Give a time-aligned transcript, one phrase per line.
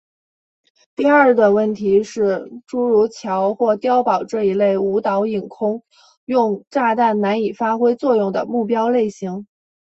[0.95, 5.83] 第二的问题是诸如桥或是碉堡这一类无导引空
[6.25, 9.45] 用炸弹难以发挥作用的目标类型。